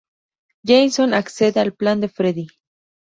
[0.65, 2.47] Jason accede al plan de Freddy.